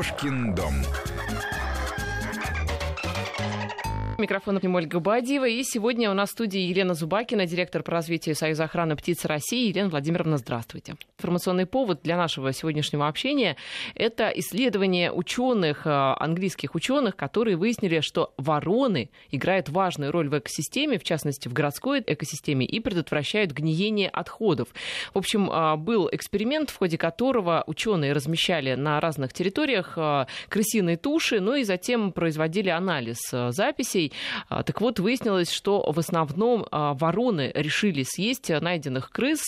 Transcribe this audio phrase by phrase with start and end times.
[0.00, 0.72] Кошкин дом.
[4.16, 5.46] Микрофон Ольга Бадьева.
[5.46, 9.68] И сегодня у нас в студии Елена Зубакина, директор по развитию Союза охраны птиц России.
[9.68, 10.94] Елена Владимировна, здравствуйте.
[11.20, 13.56] Информационный повод для нашего сегодняшнего общения–
[13.94, 20.98] это исследование ученых, э, английских ученых, которые выяснили, что вороны играют важную роль в экосистеме,
[20.98, 24.68] в частности, в городской экосистеме, и предотвращают гниение отходов.
[25.12, 30.96] В общем, э, был эксперимент, в ходе которого ученые размещали на разных территориях э, крысиные
[30.96, 34.14] туши, ну и затем производили анализ записей
[34.48, 39.42] так вот, выяснилось, что в основном вороны решили съесть найденных крыс.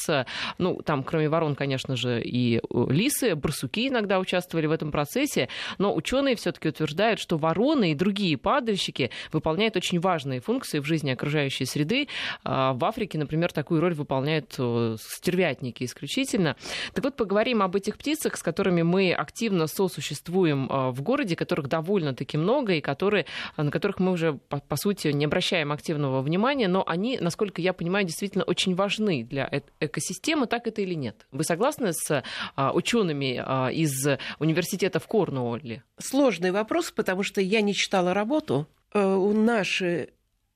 [0.59, 5.49] Ну, там, кроме ворон, конечно же, и лисы, барсуки иногда участвовали в этом процессе.
[5.79, 11.13] Но ученые все-таки утверждают, что вороны и другие падальщики выполняют очень важные функции в жизни
[11.13, 12.09] окружающей среды.
[12.43, 14.59] А, в Африке, например, такую роль выполняют
[14.99, 16.57] стервятники исключительно.
[16.95, 22.37] Так вот, поговорим об этих птицах, с которыми мы активно сосуществуем в городе, которых довольно-таки
[22.39, 26.83] много, и которые, на которых мы уже по, по сути, не обращаем активного внимания, но
[26.85, 31.27] они, насколько я понимаю, действительно очень важны для э экосистемы, так это или нет?
[31.31, 32.23] Вы согласны с
[32.57, 34.07] а, учеными а, из
[34.39, 35.83] университета в Корнуолле?
[35.99, 38.67] Сложный вопрос, потому что я не читала работу.
[38.95, 40.11] Э, наши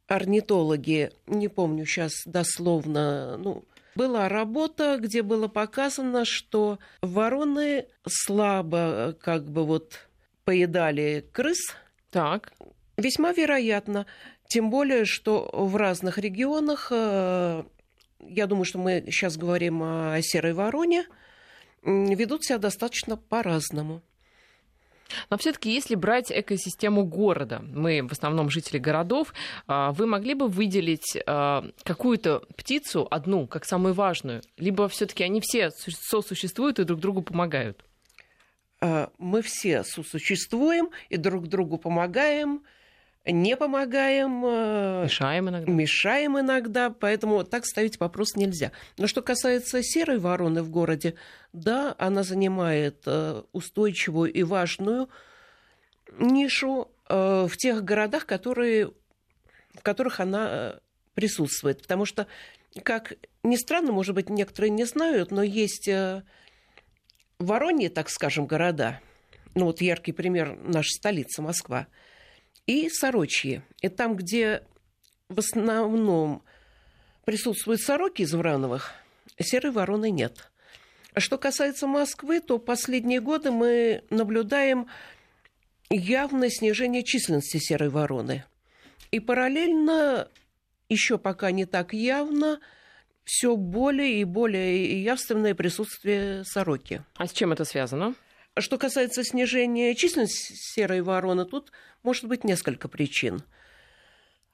[0.06, 9.44] орнитологи, не помню сейчас дословно, ну, была работа, где было показано, что вороны слабо как
[9.44, 10.08] бы вот
[10.44, 11.58] поедали крыс.
[12.10, 12.52] Так.
[12.96, 14.06] Весьма вероятно.
[14.48, 17.64] Тем более, что в разных регионах, э,
[18.20, 21.06] я думаю, что мы сейчас говорим о серой вороне,
[21.82, 24.02] ведут себя достаточно по-разному.
[25.30, 29.32] Но все-таки, если брать экосистему города, мы в основном жители городов,
[29.66, 35.40] а, вы могли бы выделить а, какую-то птицу, одну, как самую важную, либо все-таки они
[35.40, 37.84] все сосуществуют и друг другу помогают?
[38.80, 42.62] А, мы все сосуществуем и друг другу помогаем
[43.32, 44.44] не помогаем.
[44.44, 45.70] Э, мешаем иногда.
[45.70, 48.72] Мешаем иногда, поэтому так ставить вопрос нельзя.
[48.98, 51.14] Но что касается серой вороны в городе,
[51.52, 55.08] да, она занимает э, устойчивую и важную
[56.18, 58.92] нишу э, в тех городах, которые,
[59.74, 60.80] в которых она
[61.14, 61.82] присутствует.
[61.82, 62.26] Потому что,
[62.82, 65.88] как ни странно, может быть, некоторые не знают, но есть
[67.38, 69.00] вороньи, так скажем, города.
[69.54, 71.86] Ну вот яркий пример наша столица Москва–
[72.66, 73.62] и сорочьи.
[73.80, 74.62] И там, где
[75.28, 76.42] в основном
[77.24, 78.92] присутствуют сороки из Врановых,
[79.40, 80.50] серой вороны нет.
[81.14, 84.88] А что касается Москвы, то последние годы мы наблюдаем
[85.88, 88.44] явное снижение численности серой вороны.
[89.10, 90.28] И параллельно,
[90.88, 92.60] еще пока не так явно,
[93.24, 97.02] все более и более явственное присутствие сороки.
[97.16, 98.14] А с чем это связано?
[98.58, 101.72] Что касается снижения численности серой вороны, тут
[102.02, 103.42] может быть несколько причин.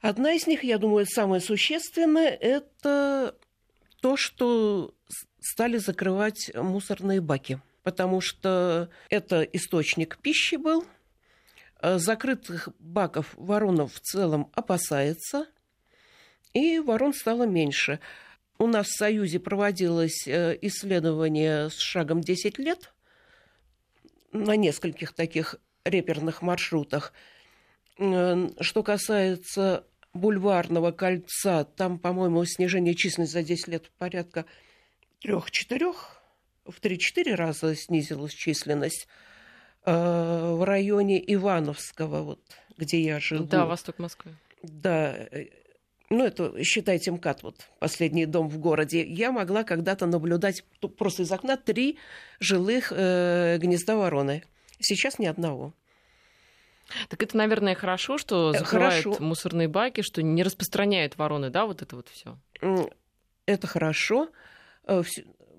[0.00, 3.36] Одна из них, я думаю, самая существенная, это
[4.00, 4.92] то, что
[5.40, 10.84] стали закрывать мусорные баки, потому что это источник пищи был.
[11.80, 15.46] Закрытых баков воронов в целом опасается,
[16.52, 18.00] и ворон стало меньше.
[18.58, 22.92] У нас в Союзе проводилось э, исследование с шагом 10 лет–
[24.32, 27.12] на нескольких таких реперных маршрутах.
[27.96, 29.84] Что касается
[30.14, 34.44] бульварного кольца, там, по-моему, снижение численности за 10 лет порядка
[35.20, 36.22] трех-четырех,
[36.64, 39.08] в 3-4 раза снизилась численность.
[39.84, 42.40] Э, в районе Ивановского, вот,
[42.76, 43.44] где я живу.
[43.44, 44.32] Да, восток Москвы.
[44.62, 45.46] Да, э,
[46.12, 50.64] ну, это, считайте, МКАД, вот, последний дом в городе, я могла когда-то наблюдать
[50.98, 51.98] просто из окна три
[52.40, 54.44] жилых э, гнезда вороны.
[54.78, 55.74] Сейчас ни одного.
[57.08, 59.22] Так это, наверное, хорошо, что э, закрывают хорошо.
[59.22, 62.38] мусорные баки, что не распространяют вороны, да, вот это вот все.
[63.46, 64.28] Это хорошо.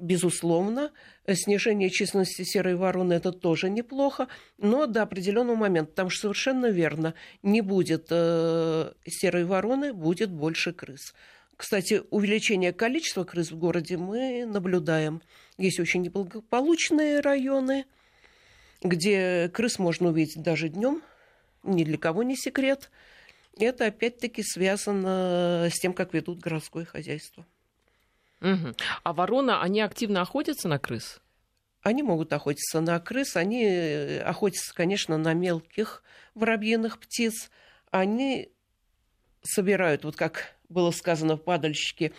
[0.03, 0.91] Э, безусловно.
[1.27, 4.27] Снижение численности серой вороны– это тоже неплохо,
[4.57, 10.73] но до определенного момента, потому что совершенно верно, не будет э, серой вороны, будет больше
[10.73, 11.13] крыс.
[11.55, 15.21] Кстати, увеличение количества крыс в городе мы наблюдаем.
[15.57, 17.85] Есть очень неблагополучные районы,
[18.81, 21.01] где крыс можно увидеть даже днем,
[21.63, 22.91] ни для кого не секрет.
[23.57, 27.45] Это опять-таки связано с тем, как ведут городское хозяйство.
[28.43, 28.75] Угу.
[29.03, 31.21] А ворона, они активно охотятся на крыс?
[31.81, 36.03] Они могут охотиться на крыс, они э, охотятся, конечно, на мелких
[36.35, 37.49] воробьиных птиц.
[37.89, 38.51] Они
[39.41, 42.13] собирают, вот как было сказано в падальщике,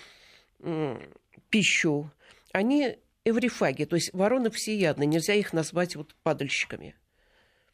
[1.50, 2.10] пищу.
[2.52, 6.94] Они эврифаги, то есть вороны всеядны, нельзя их назвать вот падальщиками.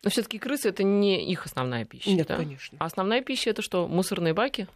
[0.02, 2.10] Но все-таки крысы это не их основная пища.
[2.10, 2.36] Нет, да?
[2.36, 2.78] конечно.
[2.80, 3.86] А основная пища это что?
[3.86, 4.66] Мусорные баки?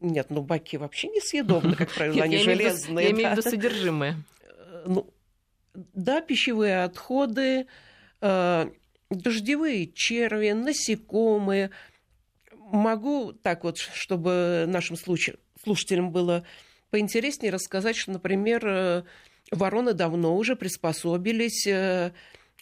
[0.00, 3.06] Нет, ну баки вообще несъедобны, как правило, они железные.
[3.06, 4.16] Я имею в виду содержимое.
[4.42, 5.12] Э, Ну,
[5.74, 7.66] да, пищевые отходы,
[8.22, 8.70] э,
[9.10, 11.70] дождевые черви, насекомые.
[12.72, 16.44] Могу так вот, чтобы нашим слушателям было
[16.90, 19.02] поинтереснее рассказать, что, например, э,
[19.50, 21.66] вороны давно уже приспособились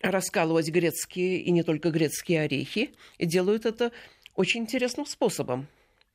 [0.02, 3.92] раскалывать грецкие и не только грецкие орехи, и делают это
[4.34, 5.66] очень интересным способом.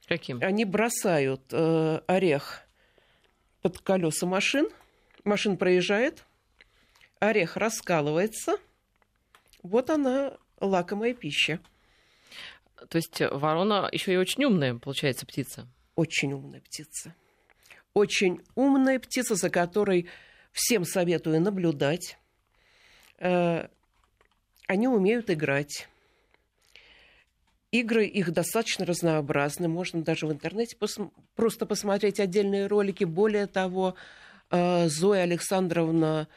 [0.07, 0.39] Каким?
[0.41, 2.63] Они бросают э, орех
[3.61, 4.69] под колеса машин,
[5.23, 6.25] машин проезжает,
[7.19, 8.57] орех раскалывается,
[9.61, 11.59] вот она лакомая пища.
[12.89, 15.67] То есть ворона еще и очень умная, получается, птица.
[15.95, 17.15] Очень умная птица.
[17.93, 20.09] Очень умная птица, за которой
[20.51, 22.17] всем советую наблюдать.
[23.23, 23.69] Э,
[24.67, 25.87] Они умеют играть.
[27.71, 29.67] Игры их достаточно разнообразны.
[29.67, 33.05] Можно даже в интернете пос- просто посмотреть отдельные ролики.
[33.05, 33.95] Более того,
[34.51, 36.27] э, Зоя Александровна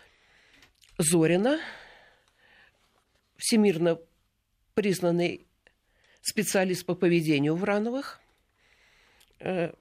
[0.96, 1.58] Зорина,
[3.36, 3.98] всемирно
[4.74, 5.44] признанный
[6.22, 8.20] специалист по поведению Врановых,
[9.40, 9.72] э,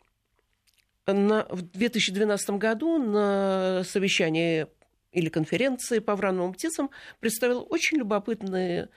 [1.06, 4.68] на, в 2012 году на совещании
[5.16, 8.88] или конференции по врановым птицам представил очень любопытный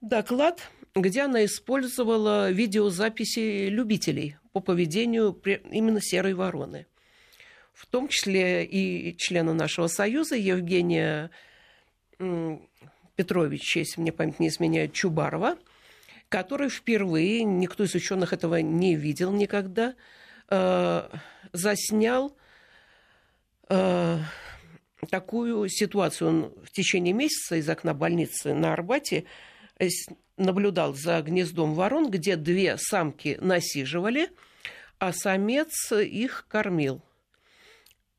[0.00, 5.32] доклад, где она использовала видеозаписи любителей по поведению
[5.70, 6.86] именно серой вороны.
[7.74, 11.30] В том числе и члена нашего союза Евгения
[13.16, 15.58] Петровича, если мне память не изменяет, Чубарова,
[16.28, 19.94] который впервые, никто из ученых этого не видел никогда,
[20.50, 21.08] э,
[21.52, 22.36] заснял
[23.68, 24.18] э,
[25.06, 26.28] такую ситуацию.
[26.28, 29.24] Он в течение месяца из окна больницы на Арбате
[29.78, 29.88] э,
[30.36, 34.30] наблюдал за гнездом ворон, где две самки насиживали,
[34.98, 37.02] а самец их кормил.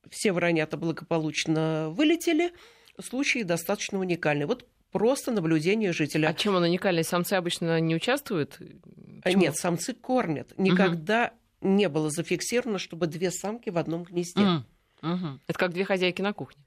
[0.10, 2.54] Все воронята благополучно вылетели.
[3.00, 4.46] Случай достаточно уникальный.
[4.46, 6.28] Вот просто наблюдение жителя.
[6.28, 7.04] А чем он уникальный?
[7.04, 8.60] Самцы обычно не участвуют?
[8.60, 9.42] А Почему?
[9.42, 10.54] Нет, самцы кормят.
[10.58, 14.42] Никогда не было зафиксировано, чтобы две самки в одном гнезде.
[14.42, 14.66] М,
[15.02, 15.42] мгм.
[15.48, 16.64] Это как две хозяйки на кухне.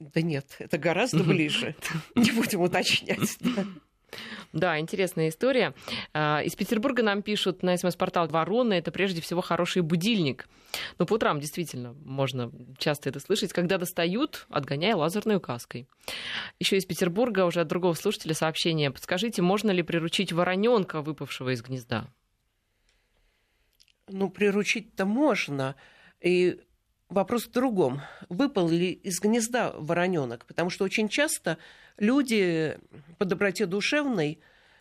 [0.00, 1.76] Да нет, это гораздо ближе.
[2.14, 3.38] Не будем уточнять.
[4.54, 4.80] да.
[4.80, 5.74] Интересная история.
[6.14, 10.48] А, Из Петербурга нам пишут на смс-портал «Ворона»— это прежде всего хороший будильник.
[10.98, 15.86] Но по утрам действительно можно часто это слышать, когда достают, отгоняя лазерной указкой.
[16.58, 18.90] Еще из Петербурга уже от другого слушателя сообщение.
[18.90, 22.06] Подскажите, можно ли приручить вороненка, выпавшего из гнезда?
[24.08, 25.76] Ну, приручить-то можно.
[26.20, 26.58] И
[27.10, 28.00] вопрос в другом.
[28.28, 30.46] Выпал ли из гнезда вороненок?
[30.46, 31.58] Потому что очень часто
[31.98, 32.78] люди
[33.18, 34.40] по доброте душевной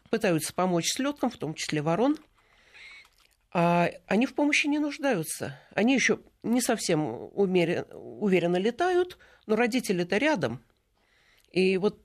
[0.10, 2.18] пытаются помочь слеткам, в том числе ворон,
[3.52, 5.60] а они в помощи не нуждаются.
[5.74, 9.18] Они еще не совсем умерен- уверенно летают,
[9.48, 10.64] но родители-то рядом.
[11.52, 12.00] И вот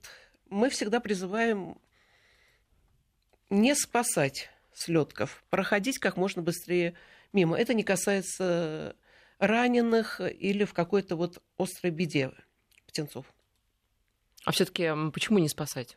[0.48, 1.78] мы всегда призываем
[3.50, 6.94] не спасать слетков, проходить как можно быстрее
[7.32, 7.58] мимо.
[7.58, 8.96] Это не касается
[9.38, 12.32] раненых или в какой-то вот острой беде
[12.86, 13.26] птенцов.
[14.44, 15.96] А все-таки почему не спасать?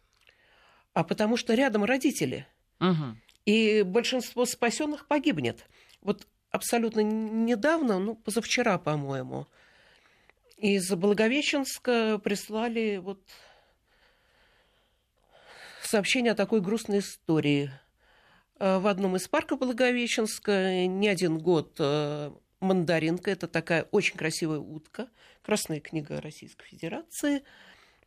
[0.93, 2.47] А потому что рядом родители.
[2.79, 3.21] Мгм.
[3.45, 5.65] И большинство спасенных погибнет.
[6.01, 9.47] Вот абсолютно недавно, ну, позавчера, по-моему,
[10.57, 13.21] из Благовещенска прислали вот
[15.83, 17.71] сообщение о такой грустной истории.
[18.59, 24.59] Э, В одном из парков Благовещенска не один год э, мандаринка, это такая очень красивая
[24.59, 25.09] утка,
[25.41, 27.43] Красная книга Российской Федерации,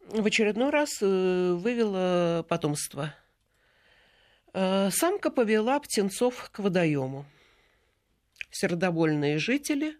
[0.09, 3.15] в очередной раз э, вывела потомство.
[4.53, 7.25] Э, Самка повела птенцов к водоему.
[8.51, 9.97] Сердобольные жители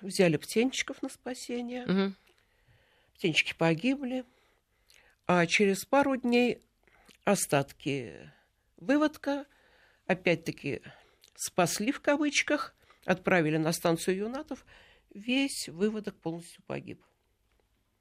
[0.00, 1.86] взяли птенчиков на спасение.
[1.86, 2.16] Мгм.
[3.14, 4.24] Птенчики погибли.
[5.26, 6.62] А через пару дней
[7.24, 8.30] остатки
[8.76, 9.46] выводка
[10.06, 10.82] опять-таки
[11.40, 12.74] спасли в кавычках,
[13.06, 14.66] отправили на станцию юнатов.
[15.12, 17.02] Весь выводок полностью погиб.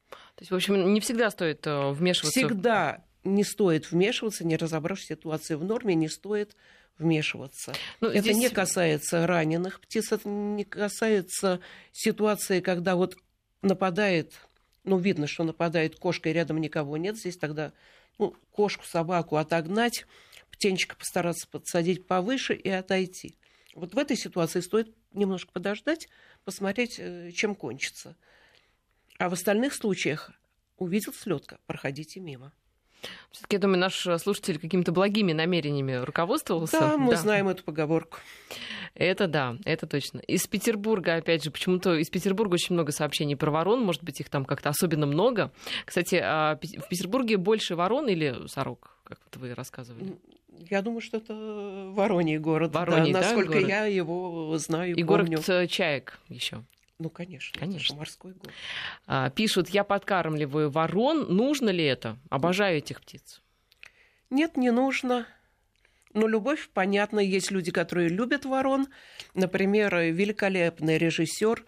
[0.09, 2.37] То есть, в общем, не всегда стоит э, вмешиваться.
[2.37, 6.55] Всегда не стоит вмешиваться, не разобравшись в ситуации в норме, не стоит
[6.97, 7.73] вмешиваться.
[8.01, 11.61] Ну, это здесь- не касается раненых птиц, это не касается
[11.93, 13.15] ситуации, когда вот
[13.61, 14.33] нападает,
[14.83, 17.17] ну, видно, что нападает кошка, и рядом никого нет.
[17.17, 17.71] Здесь тогда
[18.17, 20.05] ну, кошку, собаку отогнать,
[20.51, 23.37] птенчика постараться подсадить повыше и отойти.
[23.75, 26.07] Вот в этой ситуации стоит немножко подождать,
[26.43, 28.15] посмотреть, э, чем кончится.
[29.17, 30.31] А в остальных случаях
[30.77, 32.53] увидел слетка, проходите мимо.
[33.31, 36.79] Все-таки, я думаю, наш слушатель какими-то благими намерениями руководствовался.
[36.79, 37.17] Да, мы да.
[37.17, 38.17] знаем эту поговорку.
[38.95, 40.19] Это да, это точно.
[40.19, 44.29] Из Петербурга, опять же, почему-то из Петербурга очень много сообщений про ворон, может быть, их
[44.29, 45.51] там как-то особенно много.
[45.85, 50.17] Кстати, а, в Петербурге больше ворон или сорок, как вот вы рассказывали?
[50.69, 51.33] Я думаю, что это
[51.93, 52.73] Вороний город.
[52.73, 53.67] Вороний, да, насколько город?
[53.67, 55.37] я его знаю, и помню.
[55.37, 56.63] город э, Чаек еще.
[56.99, 57.95] Ну, конечно, конечно.
[57.95, 58.53] Морской город.
[59.07, 61.33] А, пишут, я подкармливаю ворон.
[61.33, 62.17] Нужно ли это?
[62.29, 63.41] Обожаю этих птиц.
[64.29, 65.25] Нет, не нужно.
[66.13, 68.87] Но любовь, понятно, есть люди, которые любят ворон.
[69.33, 71.63] Например, великолепный режиссер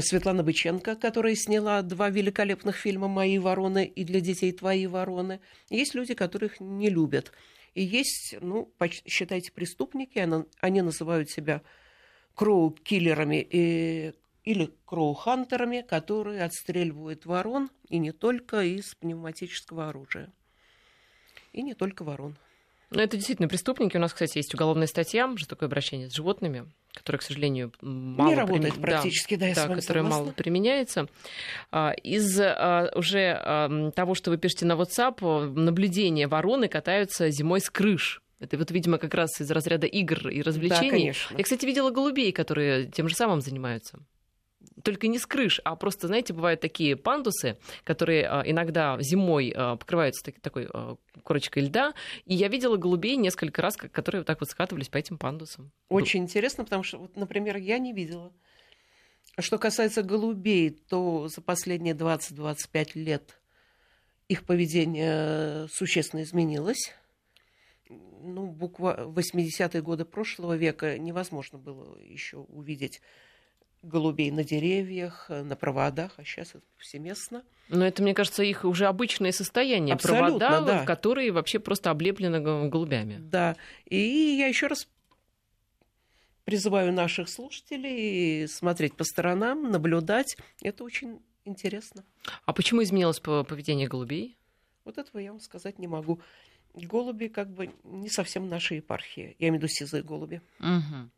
[0.00, 5.40] Светлана Быченко, которая сняла два великолепных фильма «Мои вороны» и «Для детей твои вороны».
[5.70, 7.32] Есть люди, которых не любят.
[7.76, 8.72] И есть, ну,
[9.06, 10.18] считайте, преступники,
[10.60, 11.60] они называют себя
[12.34, 14.14] кроу-киллерами и
[14.44, 20.32] или кроу-хантерами, которые отстреливают ворон, и не только из пневматического оружия.
[21.52, 22.38] И не только ворон.
[22.90, 23.96] Ну, это действительно преступники.
[23.96, 28.30] У нас, кстати, есть уголовная статья «Жестокое обращение с животными», которая, к сожалению, мало...
[28.30, 28.82] Не работает прим...
[28.82, 30.08] практически, да, да я да, которая согласна.
[30.08, 31.06] мало применяется.
[31.70, 37.70] А, из а, уже того, что вы пишете на WhatsApp, наблюдения вороны катаются зимой с
[37.70, 38.22] крыш.
[38.40, 40.90] Это вот, видимо, как раз из разряда игр и развлечений.
[40.90, 41.36] Да, конечно.
[41.36, 43.98] Я, кстати, видела голубей, которые тем же самым занимаются
[44.82, 49.76] только не с крыш, а просто, знаете, бывают такие пандусы, которые а, иногда зимой а,
[49.76, 51.94] покрываются такой а, корочкой льда,
[52.24, 55.72] и я видела голубей несколько раз, которые вот так вот скатывались по этим пандусам.
[55.88, 58.32] Очень интересно, потому что, вот, например, я не видела.
[59.38, 63.38] Что касается голубей, то за последние 20-25 лет
[64.28, 66.92] их поведение существенно изменилось.
[67.88, 73.00] Ну, буквально в 80-е годы прошлого века невозможно было еще увидеть
[73.86, 77.42] голубей на деревьях, э, на проводах, а сейчас это повсеместно.
[77.68, 79.94] Но это, мне кажется, их уже обычное состояние.
[79.94, 80.84] Абсолютно, Провода, да.
[80.84, 83.18] которые вообще просто облеплены голубями.
[83.18, 83.56] Да.
[83.86, 84.88] И я еще раз
[86.44, 90.36] призываю наших слушателей смотреть по сторонам, наблюдать.
[90.62, 92.04] Это очень интересно.
[92.44, 94.38] А почему изменилось поведение голубей?
[94.84, 96.20] Вот этого я вам сказать не могу.
[96.74, 99.34] Голуби как бы не совсем наша епархия.
[99.38, 100.40] Я имею в виду сизые голуби.
[100.60, 101.10] Угу.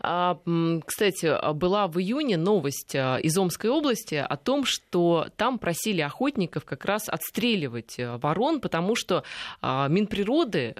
[0.00, 0.38] А,
[0.84, 6.64] кстати, была в июне новость а, из Омской области о том, что там просили охотников
[6.64, 9.24] как раз отстреливать э, ворон, потому что
[9.60, 10.74] а, Минприроды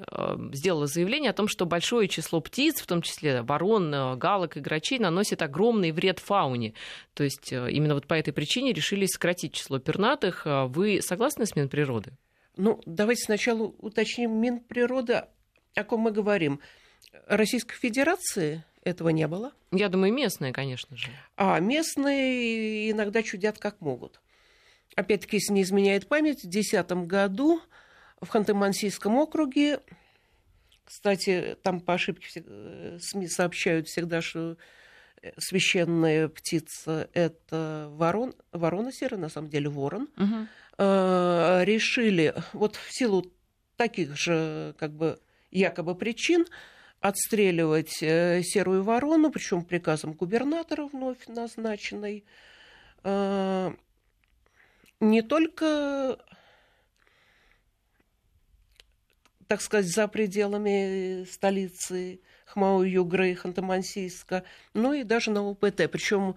[0.53, 4.61] сделала заявление о том, что большое число птиц, в том числе ворон, э, галок и
[4.61, 6.75] грачей, наносит огромный вред фауне.
[7.15, 10.43] То есть э, именно вот по этой причине решили сократить число пернатых.
[10.45, 12.13] Вы согласны с Минприроды?
[12.57, 15.25] Ну, давайте сначала уточним Минприроды,
[15.75, 16.61] о ком мы говорим.
[17.27, 19.53] Российской Федерации этого не было.
[19.71, 21.09] Я думаю, местные, конечно же.
[21.37, 24.21] А местные иногда чудят как могут.
[24.97, 27.61] Опять-таки, если не изменяет память, в 2010 году
[28.21, 29.81] в Ханты-Мансийском округе,
[30.85, 34.57] кстати, там по ошибке э, СМИ сообщают всегда, что
[35.21, 40.49] э, священная птица– это ворон, ворона серая, на самом деле ворон, угу.
[40.79, 43.31] решили, вот в силу
[43.77, 46.47] таких же как бы якобы причин,
[47.01, 52.25] отстреливать э, серую ворону, причем приказом губернатора вновь назначенной,
[53.05, 53.73] э,
[55.01, 56.19] не только,
[59.47, 64.43] так сказать, за пределами столицы Хмау-Югры и Ханты-Мансийска,
[64.75, 66.35] но и даже на УПТ, причем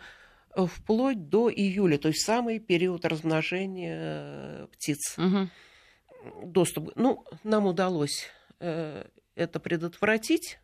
[0.55, 5.17] вплоть до июля, то есть самый период размножения э, птиц.
[5.17, 6.45] Угу.
[6.45, 6.91] Доступ.
[6.95, 8.27] Ну, нам удалось
[9.41, 10.59] это предотвратить.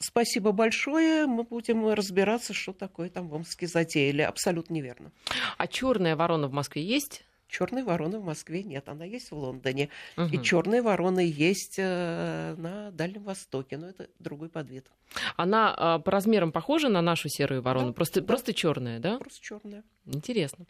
[0.00, 1.26] Спасибо большое.
[1.26, 4.22] Мы будем разбираться, что такое там в Омске затеяли.
[4.22, 5.12] Абсолютно неверно.
[5.56, 7.24] А черная ворона в Москве есть?
[7.48, 9.88] Черной вороны в Москве нет, она есть в Лондоне.
[10.18, 10.26] Угу.
[10.26, 14.86] И черные вороны есть э, на Дальнем Востоке, но это другой подвид.
[15.36, 18.26] Она э, по размерам похожа на нашу серую ворону, да, просто, да.
[18.26, 19.16] просто черная, да?
[19.16, 19.82] Просто черная.
[20.04, 20.66] Интересно.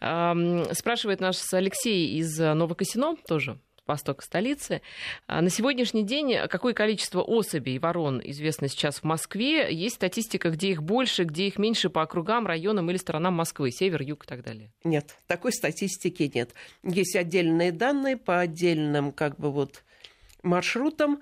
[0.00, 3.58] Э, спрашивает наш Алексей из Новокосино тоже
[3.90, 4.80] восток столицы.
[5.26, 9.72] А на сегодняшний день какое количество особей ворон известно сейчас в Москве?
[9.74, 14.02] Есть статистика, где их больше, где их меньше по округам, районам или сторонам Москвы, север,
[14.02, 14.72] юг и так далее?
[14.84, 16.54] Нет, такой статистики нет.
[16.82, 19.82] Есть отдельные данные по отдельным как бы вот
[20.42, 21.20] маршрутам.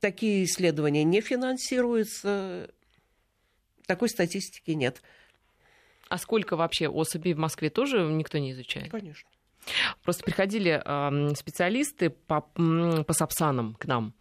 [0.00, 2.68] Такие исследования не финансируются.
[3.86, 5.00] Такой статистики нет.
[6.08, 8.90] А сколько вообще особей в Москве тоже никто не изучает?
[8.90, 9.28] Конечно.
[10.02, 10.80] Просто приходили
[11.34, 14.14] специалисты по, по сапсанам к нам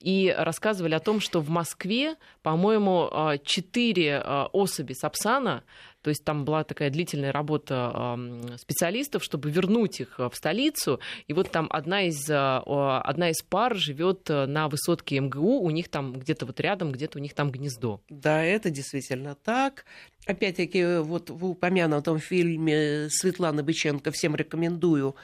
[0.00, 4.20] и рассказывали о том, что в Москве, по-моему, 4
[4.52, 5.64] особи сапсана
[6.06, 8.16] То есть там была такая длительная работа
[8.58, 11.00] специалистов, чтобы вернуть их в столицу.
[11.26, 16.12] И вот там одна из, одна из пар живет на высотке МГУ, у них там
[16.12, 18.00] где-то вот рядом, где-то у них там гнездо.
[18.08, 19.84] Да, это действительно так.
[20.28, 25.16] Опять-таки, вот в упомянутом фильме Светланы Быченко всем рекомендую.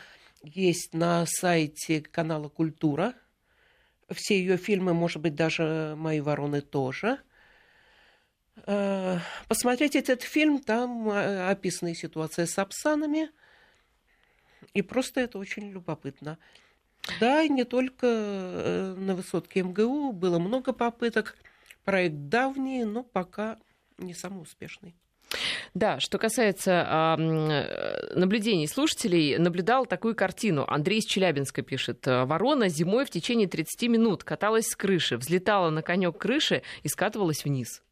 [0.43, 3.15] Есть на сайте канала Культура.
[4.11, 7.21] Все ее фильмы, может быть, даже мои вороны тоже.
[8.67, 9.19] Э,
[9.49, 13.31] посмотреть этот фильм, там э, описана ситуация с Апсанами.
[14.75, 16.39] И просто это очень любопытно.
[17.21, 21.37] Да, и не только э, на высотке МГУ было много попыток.
[21.85, 23.59] Проект давний, но пока
[23.99, 24.95] не самый успешный.
[25.75, 30.65] Да, что касается э, наблюдений слушателей, наблюдал такую картину.
[30.69, 32.07] Андрей из Челябинска пишет.
[32.07, 37.45] Ворона зимой в течение 30 минут каталась с крыши, взлетала на конек крыши и скатывалась
[37.45, 37.83] вниз.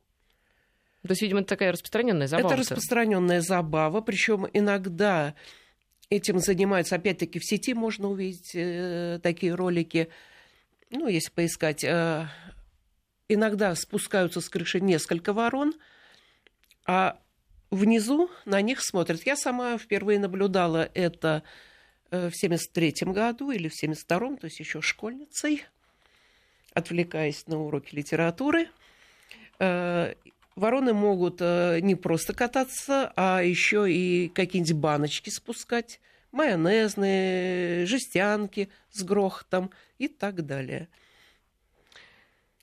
[1.03, 2.47] То есть, видимо, это такая распространенная забава.
[2.47, 5.35] Это распространенная забава, причем иногда
[6.11, 10.09] этим занимаются, опять-таки, в сети можно увидеть э, такие ролики,
[10.91, 11.85] ну, если поискать.
[11.85, 12.29] Э,
[13.29, 15.73] иногда спускаются с крыши несколько ворон,
[16.85, 17.19] а
[17.71, 19.25] внизу на них смотрят.
[19.25, 21.45] Я сама впервые наблюдала это
[22.11, 25.65] э, в 73 году или в 72-м, то есть еще школьницей,
[26.75, 28.69] отвлекаясь на уроки литературы.
[30.57, 36.01] Вороны могут э, не просто кататься, а еще и какие-нибудь баночки спускать,
[36.33, 40.89] майонезные, жестянки с грохотом и так далее.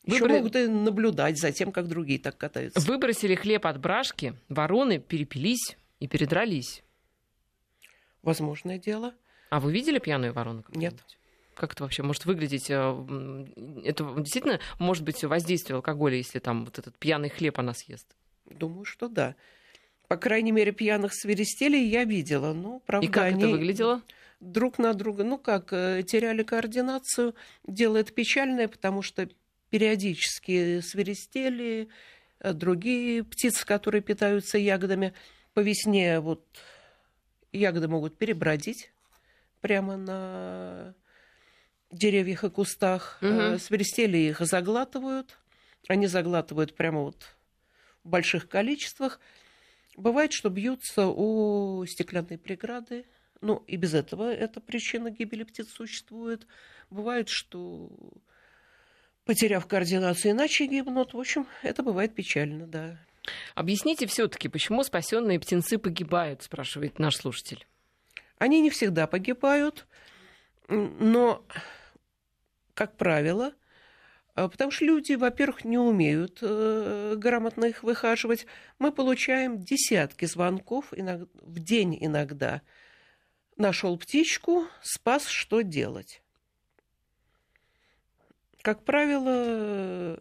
[0.03, 0.38] Еще Выбор...
[0.38, 2.79] могут и наблюдать за тем, как другие так катаются.
[2.79, 6.84] Выбросили хлеб от брашки, вороны перепились и передрались.
[8.22, 9.13] Возможное дело.
[9.50, 10.63] А вы видели пьяную ворону?
[10.70, 10.96] Нет.
[11.57, 12.69] Как это вообще может выглядеть?
[12.69, 13.45] Э,
[13.83, 18.07] это действительно может быть воздействие алкоголя, если там вот этот пьяный хлеб она съест?
[18.45, 19.35] Думаю, что да.
[20.07, 22.53] По крайней мере, пьяных свиристелей я видела.
[22.53, 24.01] Ну, правда, И как они это выглядело?
[24.39, 27.34] Друг на друга, ну как, э, теряли координацию.
[27.65, 29.27] Дело это печальное, потому что
[29.71, 31.89] периодически свиристели,
[32.39, 35.13] э, другие птицы, которые питаются ягодами.
[35.55, 36.45] По весне вот
[37.51, 38.91] ягоды могут перебродить
[39.62, 40.93] прямо на
[41.91, 43.19] деревьях и кустах.
[43.21, 43.58] Угу.
[43.60, 45.38] Свиристели их заглатывают.
[45.88, 47.36] Они заглатывают прямо вот
[48.04, 49.19] в больших количествах.
[49.95, 53.06] Бывает, что бьются у стеклянной преграды.
[53.41, 56.47] Ну, и без этого эта причина гибели птиц существует.
[56.89, 57.89] Бывает, что
[59.26, 61.13] потеряв координацию, иначе гибнут.
[61.13, 62.97] В общем, это бывает печально, да.
[63.56, 67.67] Объясните все-таки, почему спасенные птенцы погибают, спрашивает наш слушатель.
[68.38, 69.86] Они не всегда погибают,
[70.69, 71.43] но
[72.77, 73.55] как правило,
[74.35, 78.45] а, потому что люди, во-первых, не умеют э, грамотно их выхаживать.
[78.77, 82.61] Мы получаем десятки звонков в день иногда.
[83.55, 86.21] Нашел птичку, спас, что делать.
[88.61, 90.19] Как правило,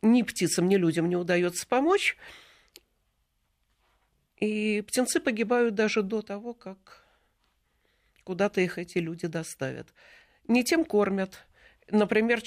[0.00, 2.16] ни птицам, ни людям не удается помочь.
[4.38, 7.04] И птенцы погибают даже до того, как
[8.24, 9.92] куда-то их эти люди доставят
[10.52, 11.46] не тем кормят.
[11.90, 12.40] Например,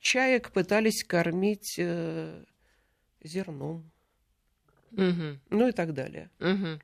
[0.00, 2.44] чаек пытались кормить э,
[3.22, 3.90] зерном.
[4.92, 5.38] Угу.
[5.50, 6.30] Ну и так далее.
[6.40, 6.80] Угу.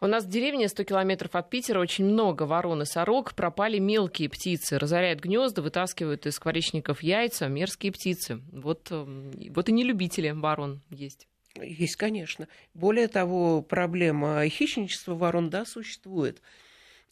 [0.00, 3.34] У нас в деревне 100 километров от Питера очень много ворон и сорок.
[3.34, 4.78] Пропали мелкие птицы.
[4.78, 7.48] Разоряют гнезда, вытаскивают из скворечников яйца.
[7.48, 8.40] Мерзкие птицы.
[8.52, 11.26] Вот, эм, вот и не любители ворон есть.
[11.56, 12.48] Есть, конечно.
[12.74, 16.42] Более того, проблема хищничества ворон, да, существует.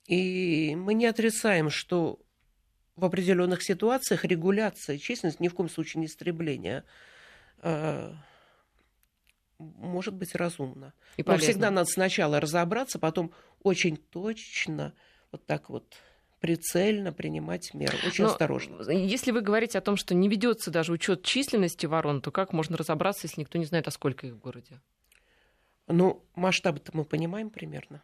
[0.06, 2.18] И мы не отрицаем, что
[2.96, 6.84] в определенных ситуациях регуляция численности, ни в коем случае не истребление,
[7.62, 8.12] э,
[9.58, 10.92] может быть разумно.
[11.16, 14.94] И Но всегда надо сначала разобраться, потом очень точно,
[15.30, 15.94] вот так вот
[16.40, 17.96] прицельно принимать меры.
[18.04, 18.82] Очень Но осторожно.
[18.90, 22.76] Если вы говорите о том, что не ведется даже учет численности ворон, то как можно
[22.76, 24.80] разобраться, если никто не знает, а сколько их в городе?
[25.86, 28.02] Ну, масштабы-то мы понимаем примерно.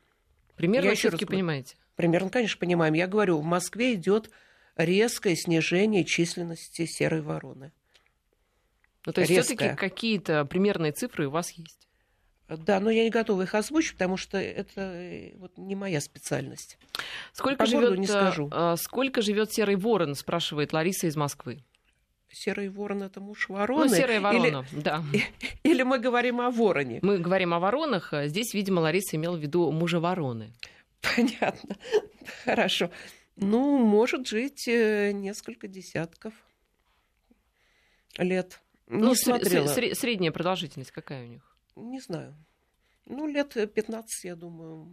[0.54, 1.76] Примерно все-таки понимаете?
[1.96, 2.94] Примерно, конечно, понимаем.
[2.94, 4.30] Я говорю, в Москве идет
[4.78, 7.72] резкое снижение численности серой вороны.
[9.06, 11.88] Ну, то есть все-таки какие-то примерные цифры у вас есть?
[12.48, 16.78] Да, но я не готова их озвучить, потому что это э, вот не моя специальность.
[17.32, 18.48] Сколько живет, не скажу.
[18.50, 21.62] А, сколько живет серый ворон, спрашивает Лариса из Москвы.
[22.30, 23.88] Серый ворон это муж вороны.
[23.88, 25.02] Ну, серая ворона, или, да.
[25.62, 27.00] Или мы говорим о вороне.
[27.02, 28.12] Мы говорим о воронах.
[28.12, 30.52] А здесь, видимо, Лариса имела в виду мужа вороны.
[31.00, 31.76] Понятно.
[32.44, 32.90] Хорошо.
[33.40, 36.34] Ну, может жить э, несколько десятков
[38.16, 38.60] лет.
[38.88, 39.66] Не ну, смотрела.
[39.66, 41.56] Средняя продолжительность какая у них?
[41.76, 42.34] Не знаю.
[43.06, 44.92] Ну, лет 15, я думаю.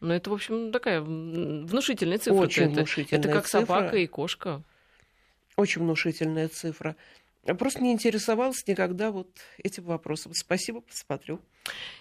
[0.00, 2.40] Ну, это, в общем, такая внушительная цифра.
[2.40, 3.60] Очень это, внушительная Это как цифра.
[3.60, 4.62] собака и кошка.
[5.56, 6.96] Очень внушительная цифра.
[7.58, 9.28] Просто не интересовалась никогда вот
[9.58, 10.32] этим вопросом.
[10.32, 11.40] Спасибо, посмотрю.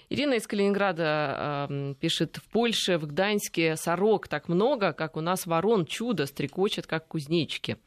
[0.09, 5.47] Ирина из Калининграда э, пишет, в Польше, в Гданьске сорок так много, как у нас
[5.47, 7.77] ворон чудо стрекочет, как кузнечики.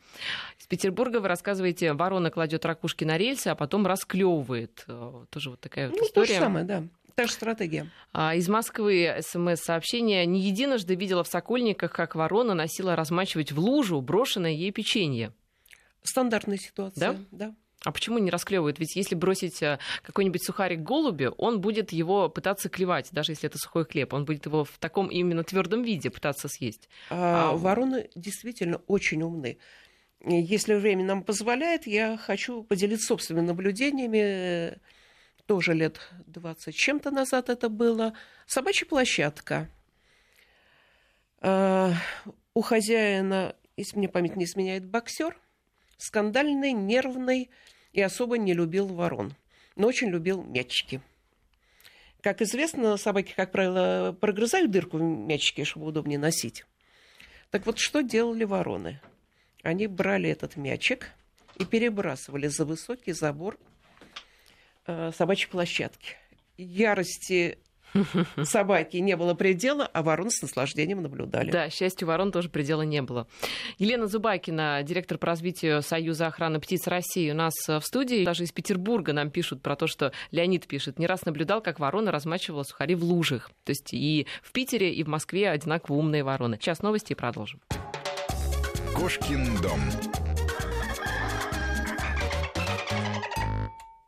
[0.59, 4.85] Из Петербурга вы рассказываете, ворона кладет ракушки на рельсы, а потом расклевывает.
[4.89, 6.27] Э, тоже вот такая вот ну, история.
[6.27, 6.85] то же самое, да.
[7.15, 7.89] Та же стратегия.
[8.13, 10.27] А, из Москвы смс-сообщение.
[10.27, 15.33] Не единожды видела в Сокольниках, как ворона носила размачивать в лужу брошенное ей печенье.
[16.05, 17.13] Стандартная ситуация.
[17.13, 17.19] Да?
[17.31, 17.55] Да.
[17.85, 18.79] А почему не расклевывают?
[18.79, 23.59] Ведь если бросить э, какой-нибудь сухарик голубю, он будет его пытаться клевать, даже если это
[23.59, 24.15] сухой хлеб.
[24.15, 26.89] Он будет его в таком именно твердом виде пытаться съесть.
[27.11, 27.57] А, а...
[27.57, 29.59] Вороны действительно очень умны.
[30.25, 34.79] Если время нам позволяет, я хочу поделиться собственными наблюдениями.
[35.45, 38.15] Тоже лет 20 чем-то назад это было.
[38.47, 39.69] Собачья площадка.
[41.41, 41.93] А,
[42.55, 45.39] у хозяина, если мне память не изменяет, боксер
[45.99, 47.51] скандальный, нервный
[47.93, 49.35] и особо не любил ворон,
[49.77, 51.01] но очень любил мячики.
[52.21, 56.65] Как известно, собаки, как правило, прогрызают дырку в мячике, чтобы удобнее носить.
[57.51, 59.01] Так вот, что делали вороны?
[59.63, 61.11] Они брали этот мячик
[61.59, 63.59] и перебрасывали за высокий забор
[64.87, 66.17] э, собачьей площадки.
[66.57, 67.59] Ярости
[68.43, 71.51] собаки не было предела, а ворон с наслаждением наблюдали.
[71.51, 73.27] Да, счастью, ворон тоже предела не было.
[73.79, 78.25] Елена Зубакина, директор по развитию Союза охраны птиц России, у нас в студии.
[78.25, 80.99] Даже из Петербурга нам пишут про то, что Леонид пишет.
[80.99, 83.51] Не раз наблюдал, как ворона размачивала сухари в лужах.
[83.65, 86.59] То есть и в Питере, и в Москве одинаково умные вороны.
[86.61, 87.61] Сейчас новости и продолжим.
[88.95, 89.81] Кошкин дом.